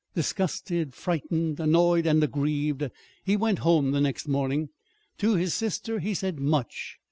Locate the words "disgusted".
0.15-0.95